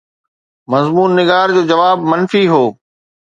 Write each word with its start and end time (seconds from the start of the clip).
مضمون 0.71 1.09
نگار 1.19 1.47
جو 1.55 1.61
جواب 1.71 1.97
منفي 2.11 2.43
هو. 2.53 2.65